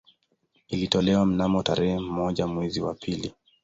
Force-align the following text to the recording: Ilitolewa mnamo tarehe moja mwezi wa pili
Ilitolewa 0.67 1.25
mnamo 1.25 1.63
tarehe 1.63 1.99
moja 1.99 2.47
mwezi 2.47 2.81
wa 2.81 2.93
pili 2.93 3.33